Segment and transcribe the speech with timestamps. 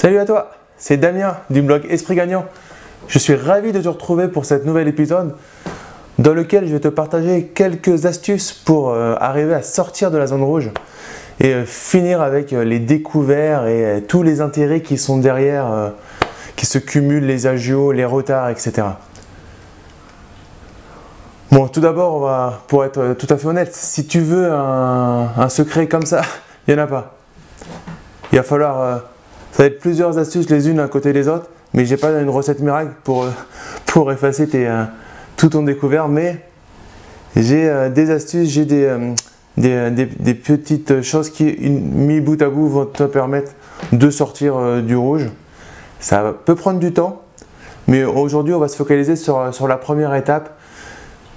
[0.00, 2.46] Salut à toi, c'est Damien du blog Esprit Gagnant.
[3.06, 5.34] Je suis ravi de te retrouver pour cet nouvel épisode
[6.18, 10.26] dans lequel je vais te partager quelques astuces pour euh, arriver à sortir de la
[10.26, 10.70] zone rouge
[11.38, 15.92] et euh, finir avec euh, les découverts et tous les intérêts qui sont derrière,
[16.56, 18.86] qui se cumulent, les agios, les retards, etc.
[21.52, 25.88] Bon, tout d'abord, pour être tout à fait honnête, si tu veux un, un secret
[25.88, 26.22] comme ça,
[26.66, 27.18] il n'y en a pas.
[28.32, 29.02] Il va falloir
[29.52, 32.28] ça va être plusieurs astuces les unes à côté des autres, mais j'ai pas une
[32.28, 33.30] recette miracle pour, euh,
[33.86, 34.84] pour effacer euh,
[35.36, 36.44] tout ton découvert, mais
[37.36, 38.96] j'ai euh, des astuces, j'ai des,
[39.56, 43.52] des, petites choses qui, mis bout à bout, vont te permettre
[43.92, 45.28] de sortir du rouge.
[45.98, 47.22] Ça peut prendre du temps,
[47.86, 50.58] mais aujourd'hui, on va se focaliser sur, sur la première étape,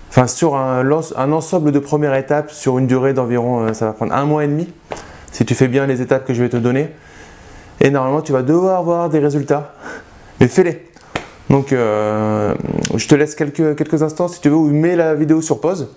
[0.10, 0.84] enfin sur un,
[1.18, 4.48] un, ensemble de premières étapes sur une durée d'environ, ça va prendre un mois et
[4.48, 4.72] demi,
[5.32, 6.90] si tu fais bien les étapes que je vais te donner.
[7.84, 9.74] Et normalement, tu vas devoir avoir des résultats.
[10.40, 10.88] Mais fais-les.
[11.50, 12.56] Donc, euh,
[12.96, 15.90] je te laisse quelques, quelques instants si tu veux, ou mets la vidéo sur pause.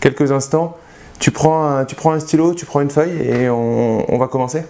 [0.00, 0.76] Quelques instants.
[1.18, 4.62] Tu prends, un, tu prends un stylo, tu prends une feuille et on, va commencer.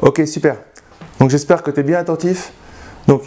[0.00, 0.56] Ok, super.
[1.20, 2.54] Donc, j'espère que tu es bien attentif.
[3.06, 3.24] Donc,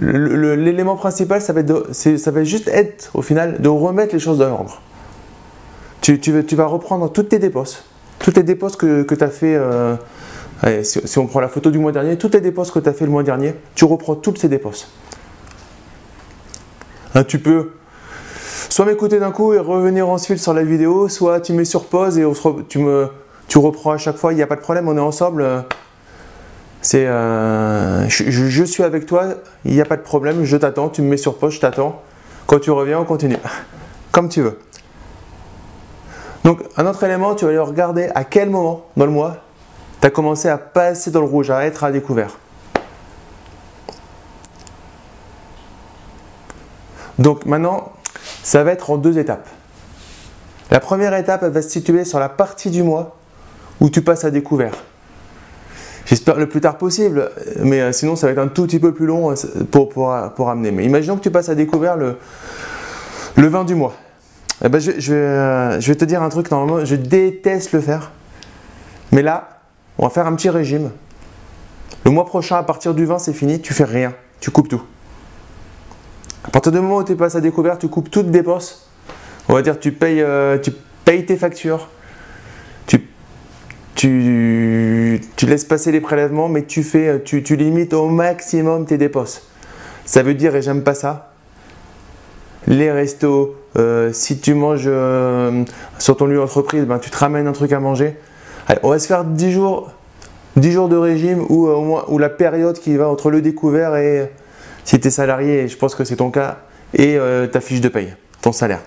[0.00, 4.38] l'élément principal, ça va, être ça va juste être au final de remettre les choses
[4.38, 4.80] dans l'ordre.
[6.00, 7.84] Tu, tu, tu, vas reprendre toutes tes dépenses
[8.26, 9.94] toutes les dépenses que, tu as fait, euh,
[10.82, 13.04] si, on prend la photo du mois dernier, toutes les dépenses que tu as fait
[13.04, 14.90] le mois dernier, tu reprends toutes ces dépenses.
[17.14, 17.70] Hein, tu peux
[18.68, 22.18] soit m'écouter d'un coup et revenir ensuite sur la vidéo, soit tu mets sur pause
[22.18, 22.24] et
[22.68, 23.10] tu, me,
[23.54, 25.42] reprends à chaque fois, il n'y a pas de problème, on est ensemble.
[26.94, 31.00] Euh, je, je, suis avec toi, il n'y a pas de problème, je t'attends, tu
[31.00, 32.02] me mets sur pause, je t'attends.
[32.48, 33.38] Quand tu reviens, on continue.
[34.10, 34.58] Comme tu veux.
[36.46, 39.38] Donc, un autre élément, tu vas aller regarder à quel moment dans le mois
[40.00, 42.38] tu as commencé à passer dans le rouge, à être à découvert.
[47.18, 47.90] Donc maintenant,
[48.44, 49.48] ça va être en deux étapes.
[50.70, 53.16] La première étape, va se situer sur la partie du mois
[53.80, 54.74] où tu passes à découvert.
[56.04, 57.28] J'espère le plus tard possible,
[57.58, 59.34] mais euh, sinon ça va être un tout petit peu plus long euh,
[59.72, 60.70] pour, pour, amener.
[60.70, 62.18] Mais imaginons que tu passes à découvert le,
[63.34, 63.94] le 20 du mois.
[64.64, 68.12] Eh ben, euh, je, vais te dire un truc, normalement, je déteste le faire.
[69.12, 69.60] Mais là,
[69.98, 70.90] on va faire un petit régime.
[72.04, 74.82] Le mois prochain, à partir du 20, c'est fini, tu fais rien, tu coupes tout.
[76.44, 78.88] À partir du moment où tu passes à découvert, tu coupes toutes dépenses.
[79.48, 80.72] On va dire, tu payes, euh, tu
[81.04, 81.88] payes tes factures,
[82.86, 83.08] tu,
[83.94, 88.98] tu, tu, laisses passer les prélèvements, mais tu, fais, tu, tu limites au maximum tes
[88.98, 89.42] dépenses.
[90.04, 91.32] Ça veut dire, et j'aime pas ça,
[92.66, 95.64] les restos, euh, si tu manges euh,
[95.98, 98.16] sur ton lieu d'entreprise, ben, tu te ramènes un truc à manger.
[98.68, 99.90] Allez, on va se faire 10 jours,
[100.56, 104.32] 10 jours de régime ou, euh, ou la période qui va entre le découvert et
[104.84, 106.58] si tu es salarié, je pense que c'est ton cas,
[106.94, 107.18] et
[107.50, 108.78] ta fiche de paye, ton salaire.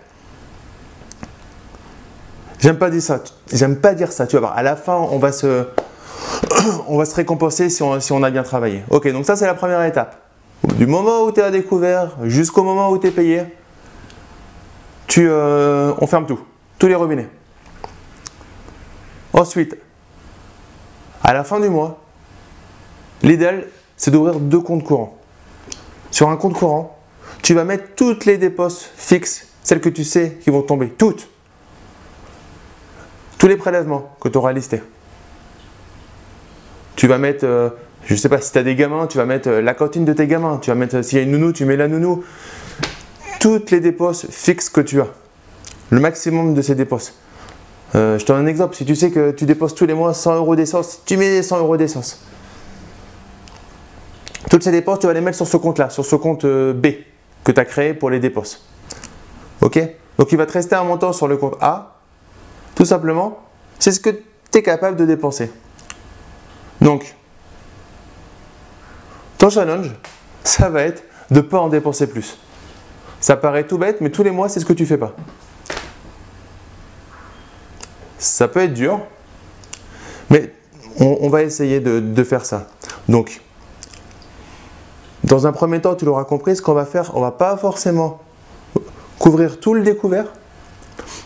[2.59, 3.22] J'aime pas dire ça.
[3.51, 4.25] J'aime pas dire ça.
[4.25, 4.47] Tu vas.
[4.47, 5.66] À la fin, on va se,
[7.16, 8.84] récompenser si on, si on a bien travaillé.
[8.90, 10.17] Ok, donc ça c'est la première étape.
[10.78, 13.44] Du moment où tu es à découvert jusqu'au moment où tu es payé,
[15.09, 16.40] tu, euh, on ferme tout,
[16.78, 17.28] tous les robinets.
[19.34, 19.75] Ensuite,
[21.24, 22.00] à la fin du mois,
[23.24, 25.18] l'idéal, c'est d'ouvrir deux comptes courants.
[26.12, 26.97] Sur un compte courant,
[27.42, 31.28] tu vas mettre toutes les dépenses fixes, celles que tu sais qui vont tomber, toutes.
[33.40, 34.81] Tous les prélèvements que tu auras listés.
[36.96, 37.70] Tu vas mettre, euh,
[38.03, 40.06] je ne sais pas si tu as des gamins, tu vas mettre euh, la cantine
[40.06, 40.59] de tes gamins.
[40.62, 42.24] Tu vas mettre, s'il y a une nounou, tu mets la nounou
[43.40, 45.08] toutes les dépenses fixes que tu as.
[45.90, 47.14] Le maximum de ces dépenses.
[47.96, 48.76] Euh, je te donne un exemple.
[48.76, 51.60] Si tu sais que tu déposes tous les mois 100 euros d'essence, tu mets 100
[51.60, 52.22] euros d'essence.
[54.50, 56.88] Toutes ces dépenses, tu vas les mettre sur ce compte-là, sur ce compte euh, B
[57.44, 58.68] que tu as créé pour les dépenses.
[59.62, 59.80] Ok?
[60.18, 61.96] Donc il va te rester un montant sur le compte A.
[62.76, 63.40] Tout simplement,
[63.80, 65.52] c'est ce que tu es capable de dépenser.
[66.82, 67.16] Donc,
[69.38, 69.92] ton challenge,
[70.44, 72.38] ça va être de ne pas en dépenser plus.
[73.20, 75.14] Ça paraît tout bête, mais tous les mois, c'est ce que tu fais pas.
[78.18, 79.00] Ça peut être dur,
[80.30, 80.54] mais
[81.00, 82.68] on, va essayer de, faire ça.
[83.08, 83.42] Donc,
[85.24, 88.20] dans un premier temps, tu l'auras compris, ce qu'on va faire, on va pas forcément
[89.18, 90.26] couvrir tout le découvert,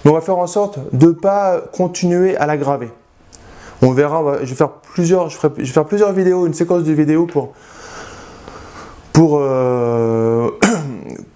[0.04, 2.90] mais on va faire en sorte de ne pas continuer à l'aggraver.
[3.82, 7.26] On verra, je, vais faire plusieurs, je, vais faire plusieurs vidéos, une séquence de vidéos
[7.26, 7.54] pour,
[9.12, 10.13] pour euh,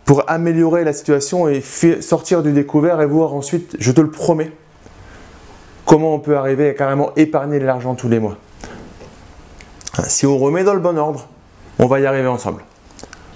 [0.07, 1.62] pour améliorer la situation et
[2.00, 4.54] sortir du découvert et voir ensuite, je te le promets,
[5.86, 8.38] comment on peut arriver à carrément épargner de l'argent tous les mois.
[10.07, 11.27] Si on remet dans le bon ordre,
[11.77, 12.63] on va y arriver ensemble.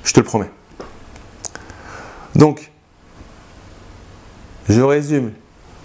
[0.06, 0.50] Je te le promets.
[2.36, 2.72] Donc,
[4.70, 5.34] je résume.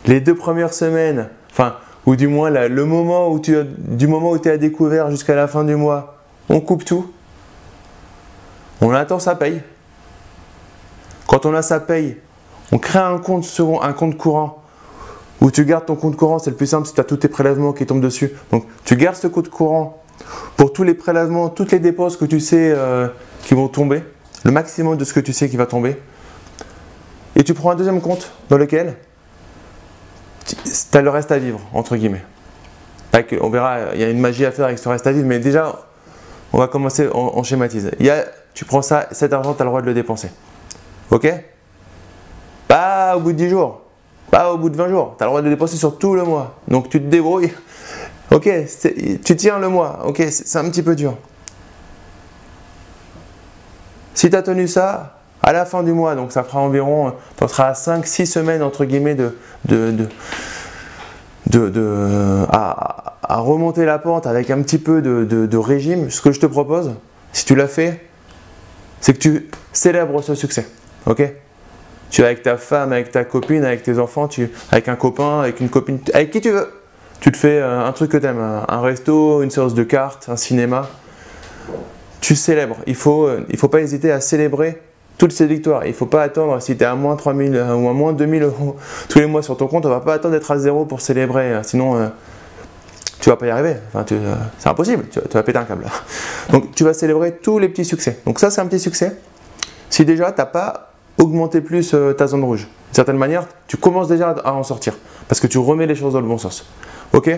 [0.05, 4.39] Les deux premières semaines, enfin, ou du moins le moment où tu du moment où
[4.39, 6.19] tu es à découvert jusqu'à la fin du mois,
[6.49, 7.11] on coupe tout.
[8.81, 9.63] On attend sa paye.
[11.27, 12.17] Quand on a sa paye,
[12.73, 14.63] on crée un compte, second, un compte courant
[15.41, 16.39] où tu gardes ton compte courant.
[16.39, 18.33] C'est le plus simple si tu as tous tes prélèvements qui tombent dessus.
[18.51, 20.03] Donc tu gardes ce compte courant
[20.57, 23.09] pour tous les prélèvements, toutes les dépenses que tu sais euh,
[23.43, 24.03] qui vont tomber,
[24.45, 25.97] le maximum de ce que tu sais qui va tomber.
[27.35, 28.97] Et tu prends un deuxième compte dans lequel
[30.47, 30.57] tu
[30.97, 32.25] as le reste à vivre, entre guillemets.
[33.41, 35.39] On verra, il y a une magie à faire avec ce reste à vivre, mais
[35.39, 35.87] déjà,
[36.53, 37.91] on va commencer, on, schématise.
[38.55, 40.29] Tu prends ça, cet argent, tu as le droit de le dépenser.
[41.11, 41.33] Ok
[42.69, 43.83] Pas au bout de 10 jours,
[44.31, 45.15] pas au bout de 20 jours.
[45.17, 46.55] Tu as le droit de dépenser sur tout le mois.
[46.69, 47.53] Donc tu te débrouilles.
[48.33, 48.51] Ok,
[49.25, 50.01] tu tiens le mois.
[50.05, 51.15] Ok, c'est un petit peu dur.
[54.15, 57.47] Si tu as tenu ça, à la fin du mois, donc ça fera environ, tu
[57.47, 59.37] seras à 5-6 semaines entre guillemets de,
[59.67, 60.09] de,
[61.47, 66.11] de, à, remonter la pente avec un petit peu de, régime.
[66.11, 66.95] Ce que je te propose,
[67.33, 68.07] si tu l'as fait,
[69.01, 70.67] c'est que tu célèbres ce succès.
[71.07, 71.23] Ok
[72.11, 75.41] Tu es avec ta femme, avec ta copine, avec tes enfants, tu, avec un copain,
[75.41, 76.69] avec une copine, avec qui tu veux.
[77.21, 80.29] Tu te fais euh, un truc que tu aimes, un resto, une séance de cartes,
[80.29, 80.89] un cinéma.
[82.21, 82.77] Tu célèbres.
[82.87, 84.83] Il ne faut, euh, il faut pas hésiter à célébrer
[85.17, 85.85] toutes ces victoires.
[85.87, 88.13] Il ne faut pas attendre, si tu es à moins 3000 euh, ou à moins
[88.13, 88.77] 2000 euros
[89.09, 91.01] tous les mois sur ton compte, on ne va pas attendre d'être à zéro pour
[91.01, 91.61] célébrer.
[91.63, 92.11] Sinon,
[93.21, 93.77] tu vas pas y arriver.
[93.93, 94.05] Enfin,
[94.59, 95.05] c'est impossible.
[95.11, 95.87] Tu, vas péter un câble.
[96.51, 98.21] Donc, tu vas célébrer tous les petits succès.
[98.27, 99.17] Donc, ça, c'est un petit succès.
[99.89, 104.09] Si déjà, tu n'as pas augmenté plus ta zone rouge, d'une certaine manière, tu commences
[104.09, 104.95] déjà à en sortir.
[105.29, 106.67] Parce que tu remets les choses dans le bon sens.
[107.13, 107.31] Ok?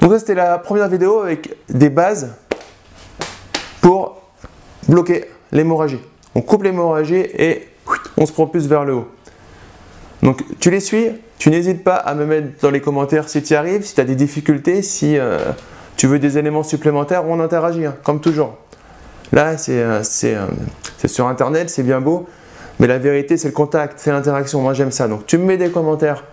[0.00, 2.34] Donc ça c'était la première vidéo avec des bases
[3.80, 4.20] pour
[4.88, 6.00] bloquer l'hémorragie.
[6.34, 7.68] On coupe l'hémorragie et
[8.16, 9.08] on se propulse vers le haut.
[10.22, 13.52] Donc tu les suis, tu n'hésites pas à me mettre dans les commentaires si tu
[13.52, 15.38] y arrives, si tu as des difficultés, si euh,
[15.96, 18.56] tu veux des éléments supplémentaires, on interagit, hein, comme toujours.
[19.32, 20.46] Là, euh, euh,
[20.98, 22.28] c'est sur Internet, c'est bien beau,
[22.82, 24.60] mais la vérité, c'est le contact, c'est l'interaction.
[24.60, 25.06] Moi, j'aime ça.
[25.06, 26.24] Donc, tu me mets des commentaires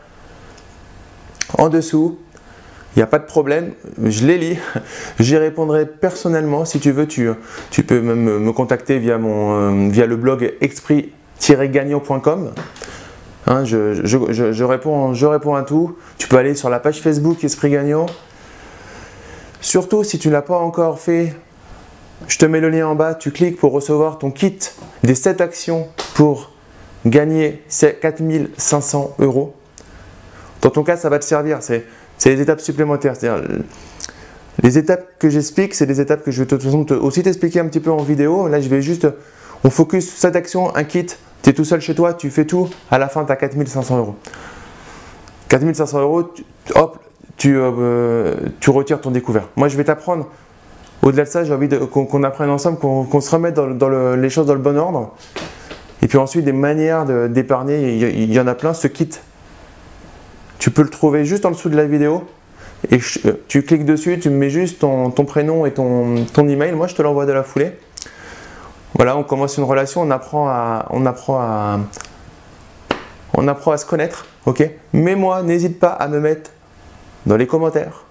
[1.56, 2.18] en dessous.
[2.96, 3.74] Il n'y a pas de problème,
[4.04, 4.58] je les lis,
[5.20, 6.66] j'y répondrai personnellement.
[6.66, 7.36] Si tu veux, tu,
[7.86, 12.52] peux me, me contacter via, mon, euh, via le blog esprit-gagnant.com.
[13.46, 15.98] Hein, je, je, je, réponds, je réponds à tout.
[16.18, 18.08] Tu peux aller sur la page Facebook Esprit Gagnant.
[19.62, 21.36] Surtout, si tu ne l'as pas encore fait,
[22.28, 23.16] je te mets le lien en bas.
[23.16, 24.58] Tu cliques pour recevoir ton kit
[25.04, 26.52] des 7 actions pour
[27.06, 29.56] gagner 4500 euros.
[30.62, 31.60] Dans ton cas, ça va te servir.
[31.62, 31.86] C'est
[32.26, 33.14] les étapes supplémentaires.
[34.62, 37.80] Les étapes que j'explique, c'est des étapes que je vais te, aussi t'expliquer un petit
[37.80, 38.48] peu en vidéo.
[38.48, 39.08] Là, je vais juste,
[39.64, 41.08] on focus cette action, un kit.
[41.42, 42.70] Tu es tout seul chez toi, tu fais tout.
[42.92, 44.16] À la fin, tu as 4500 euros.
[45.48, 46.34] 4500 euros,
[46.76, 47.00] hop,
[47.38, 49.48] tu, euh, tu retires ton découvert.
[49.56, 50.28] Moi, je vais t'apprendre.
[51.02, 54.54] Au-delà de ça, j'ai envie qu'on apprenne ensemble, qu'on se remette dans, les choses dans
[54.54, 55.14] le bon ordre.
[56.02, 58.74] Et puis ensuite, des manières d'épargner, il y, en a plein.
[58.74, 59.10] Ce kit,
[60.60, 62.24] tu peux le trouver juste en dessous de la vidéo.
[62.92, 66.72] Et euh, tu cliques dessus, tu me mets juste ton, prénom et ton, ton, email.
[66.74, 67.74] Moi, je te l'envoie de la foulée.
[68.96, 71.80] Voilà, on commence une relation, on apprend à, on apprend à,
[73.34, 74.70] on apprend à se connaître, ok?
[74.94, 76.52] Mais moi, n'hésite pas à me mettre
[77.26, 78.06] dans les commentaires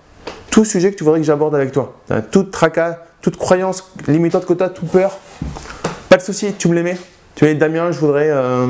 [0.58, 1.94] tout sujet que tu voudrais que j'aborde avec toi.
[2.32, 5.16] Toute tracas, toute croyance limitante que tu as, toute peur.
[6.08, 6.98] Pas de souci, tu me les mets.
[7.36, 8.28] Tu mets Damien, je voudrais.
[8.28, 8.66] Euh,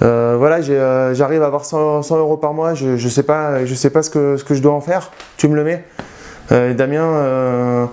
[0.00, 3.74] euh, voilà, euh, j'arrive à avoir 100, euros par mois, je ne sais pas, je
[3.74, 5.84] sais pas ce, que, je dois en faire, tu me le mets.
[6.48, 7.90] Damien,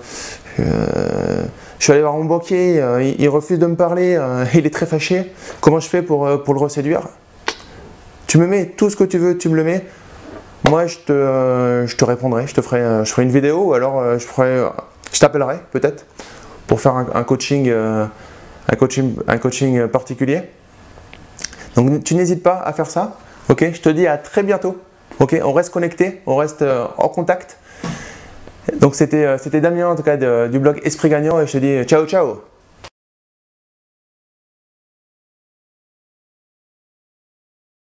[0.56, 0.64] je
[1.78, 2.82] suis allé voir mon banquier,
[3.18, 4.18] il, refuse de me parler,
[4.54, 5.30] il est très fâché.
[5.60, 7.02] Comment je fais pour, pour le reséduire?
[8.26, 9.84] Tu me mets tout ce que tu veux, tu me le mets.
[10.68, 14.18] Moi, je te, je te répondrai, je te ferai, je ferai une vidéo ou alors
[14.18, 14.62] je, ferai,
[15.12, 16.06] je t'appellerai peut-être
[16.66, 20.42] pour faire un, coaching, un, coaching, un coaching particulier.
[21.74, 23.16] Donc tu n'hésites pas à faire ça.
[23.48, 24.76] Ok, je te dis à très bientôt.
[25.18, 27.58] Ok, on reste connecté, on reste euh, en contact.
[28.78, 30.16] Donc c'était euh, Damien en tout cas
[30.48, 32.49] du blog Esprit Gagnant et je te dis ciao ciao